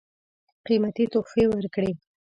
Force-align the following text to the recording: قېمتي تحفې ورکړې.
قېمتي 0.65 1.05
تحفې 1.13 1.43
ورکړې. 1.49 1.91